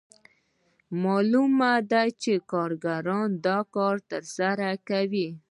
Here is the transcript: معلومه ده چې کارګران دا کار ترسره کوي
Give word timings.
معلومه 1.03 1.73
ده 1.91 2.03
چې 2.21 2.33
کارګران 2.51 3.29
دا 3.45 3.59
کار 3.75 3.95
ترسره 4.11 4.69
کوي 4.89 5.27